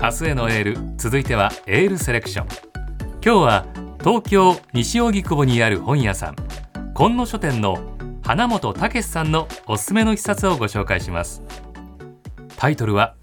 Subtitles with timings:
[0.00, 0.78] 明日へのエール。
[0.96, 2.46] 続いてはエールセレクション。
[3.14, 3.66] 今日は
[3.98, 6.36] 東京西荻窪にある本屋さん
[6.94, 11.42] 今野書店の花本武さんのおすすめの一冊をご紹介します。
[12.56, 13.16] タイトルは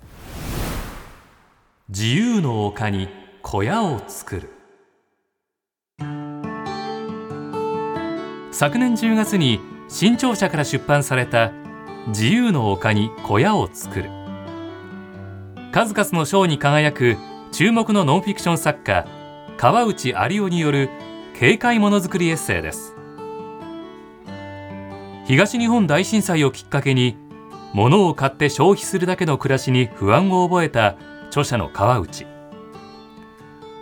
[1.88, 3.07] 自由の丘に
[3.41, 4.49] 小屋を作る。
[8.52, 11.53] 昨年10月に新潮社から出版された
[12.07, 14.24] 自由の丘に小屋を作る。
[15.75, 17.17] 数々の賞に輝く
[17.52, 19.05] 注目のノンフィクション作家
[19.57, 20.89] 川内有夫による
[21.38, 22.95] 軽快ものづくりエッセイです。
[25.25, 27.17] 東日本大震災をきっかけに
[27.73, 30.95] 物を買って消費するだけの暮らしに不安を覚えた
[31.27, 32.25] 著者の川内。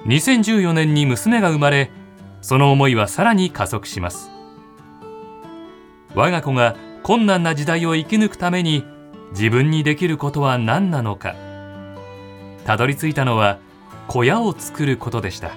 [0.08, 1.92] 2014年に娘が生まれ
[2.42, 4.32] その思いはさらに加速します。
[6.16, 8.84] 我が子が困難な時代を生き抜くために
[9.34, 11.43] 自分にできることは何なのか。
[12.66, 13.60] たどり着いたのは
[14.08, 15.52] 小屋を作ることでした。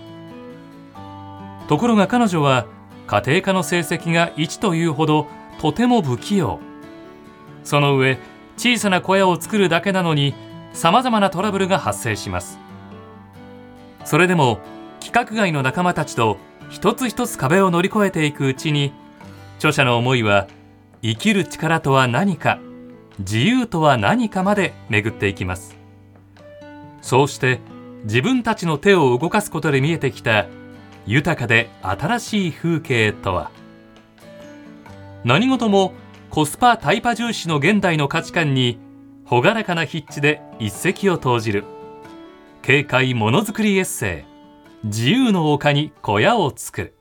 [1.69, 2.67] ところが彼女は
[3.07, 5.27] 家庭科の成績が1というほど
[5.61, 6.61] とても不器用。
[7.65, 8.19] その上
[8.57, 10.35] 小さな小屋を作るだけなのに
[10.73, 12.59] さまざまなトラブルが発生します。
[14.05, 14.61] それでも
[15.01, 16.39] 規格外の仲間たちと
[16.71, 18.93] 一つ一つ壁を乗り越えていくうちに
[19.59, 20.49] 著者の思いは
[21.03, 22.59] 生きる力とは何か
[23.19, 25.76] 自由とは何かまで巡っていきます。
[27.07, 27.61] そうして
[28.03, 30.47] 自分たちの手を動かすことで見えてきた
[31.07, 33.53] 豊かで新しい風景とは。
[35.23, 35.95] 何事も
[36.31, 38.81] コスパタイパ重視の現代の価値観に
[39.31, 41.63] 朗らかな筆致で一石を投じる。
[42.67, 44.25] 軽快ものづくりエッセ
[44.83, 44.89] イ。
[44.89, 46.95] 自由の丘に小屋を作る。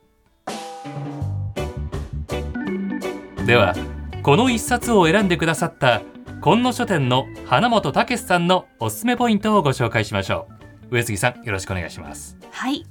[3.44, 3.74] では
[4.22, 6.00] この一冊を選んでくださった
[6.48, 10.46] 今野書店の花本武さんのおすすめポイントをご紹介しましょ
[10.90, 10.94] う。
[10.94, 12.36] 上杉さんよろしくお願いします。
[12.52, 12.86] はい。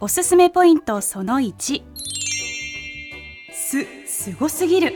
[0.00, 1.80] おすすめポイントその1
[3.52, 4.94] すすごすぎる。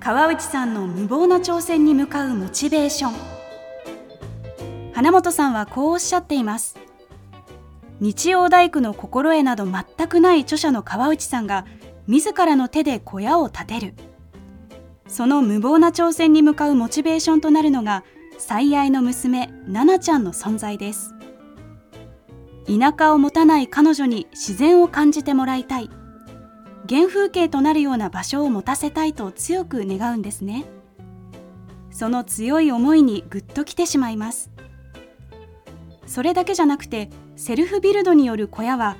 [0.00, 3.12] 川内さんの無謀な挑戦に向かうモチベーション。
[4.92, 6.76] 花本さんはこうおっしゃっています。
[8.00, 11.66] 日曜大工の心得など全くない著者の川内さんが
[12.08, 13.94] 自らの手で小屋を建てる。
[15.08, 18.04] その無謀な挑戦に向かうモチベーションとなるのが
[18.38, 21.14] 最愛の娘奈々ちゃんの存在です。
[22.66, 25.90] 田舎を持たない彼女に自然を感じてもらいたい。
[26.88, 30.64] 原風景となるような場所を持たせたいと強く願うんですね。
[31.90, 34.50] その強い思いにぐっときてしまいます。
[36.06, 38.96] それだけじゃなくてセルフビルドによる小屋は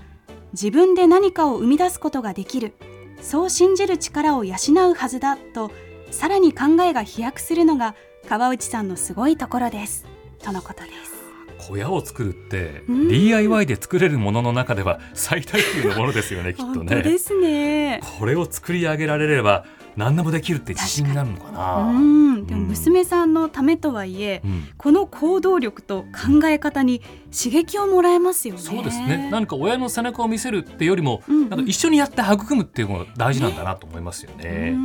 [0.52, 2.74] 自分で何かを生み出すことができる
[3.20, 4.54] そう信じる力を養
[4.90, 5.70] うはずだと
[6.10, 7.94] さらに考えが飛躍するのが
[8.28, 10.06] 川内さんのすごいところです。
[10.42, 11.16] とのことです。
[11.58, 17.02] 小屋を作るって DIY で作れるものの中では最大級のものですよね きっとね。
[17.02, 18.00] ですね。
[18.18, 19.64] これを作り上げられれば
[19.96, 21.76] 何でもできるって自信になるのかな。
[21.88, 22.46] うん。
[22.46, 27.00] でも娘さんのためとはいえ、うん、この行動力と考え方に
[27.36, 28.60] 刺激をもらえますよね。
[28.60, 29.28] そうですね。
[29.32, 34.76] 何か親の背中を見せるってよりも、うんうん、なんか一緒にやって育むっていうのが大事なんだなと思いますよね、ね、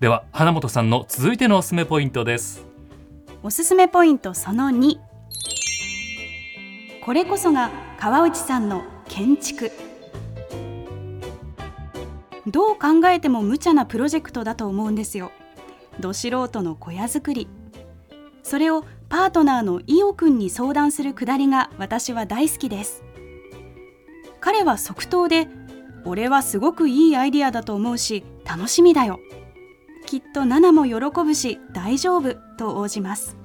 [0.00, 2.64] では花本さんの続いてのおすすめポイントです。
[3.42, 4.98] おすすめポイントその2
[7.04, 9.70] これこそが川内さんの建築。
[12.46, 15.32] どう考えても無茶なプロジェクトだと思うんですよ。
[16.00, 17.46] ど素人の小屋作り。
[18.42, 23.04] それをパートナーの伊尾くんに相談するくだりが私は大好きです。
[24.40, 25.46] 彼は即答で
[26.06, 29.20] 俺はすごくいいアイディアだと思うし楽しみだよ。
[30.10, 33.36] きっとナナも喜ぶし大丈夫と応じます。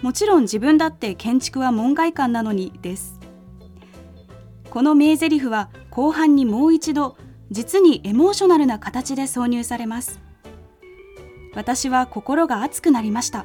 [0.00, 3.18] もちろん自分だって建築は門外漢なのにです。
[4.70, 7.16] この名台詞は後半にもう一度
[7.50, 10.20] 実にエモーショナルな形で挿入されます。
[11.56, 13.44] 私は心が熱くなりました。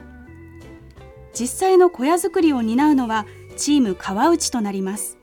[1.34, 3.26] 実際の小屋作りを担うのは
[3.58, 5.19] チーム川内となります。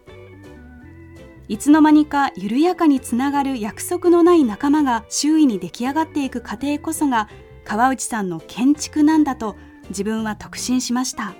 [1.48, 7.28] いつの間にか緩やかにつながる約束のない仲間が周囲に出来上がっていく過程こそが
[7.64, 9.54] 川内さんの建築なんだと
[9.88, 11.34] 自分は特進しました。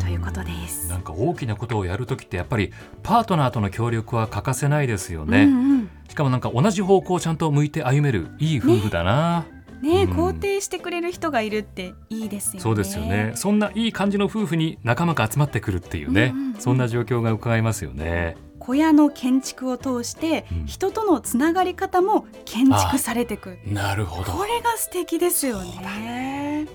[0.00, 0.88] ということです。
[0.88, 2.72] なんか大きなことをやるときってやっぱり
[3.02, 9.44] パートナーとの協力は欠かせないですよね、うんうん、しかもなんか同じ方向をちゃんと向いて歩めるいい夫婦だな、
[9.82, 10.04] ね。
[10.04, 12.60] ね、うん、肯定してくれる人がいるっていいですよね。
[12.60, 13.32] そうですよね。
[13.34, 18.38] そんないい感じの夫婦に仲間が集まってくるっていうね、うんうんうん、そんな状況が伺えますよね。
[18.66, 24.32] 小屋の建築を通して人とのつながり方も建築されていく、うん、なるほど。
[24.32, 26.66] これが素敵ですよね。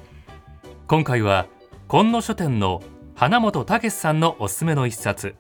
[0.88, 1.48] 今回は
[1.90, 2.82] 今野書店の
[3.14, 5.36] 花本武さんのおすすめの一冊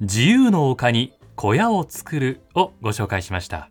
[0.00, 3.70] 自由の丘に小屋を作るをご紹介しました